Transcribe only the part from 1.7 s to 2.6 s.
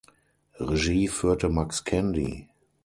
Candy.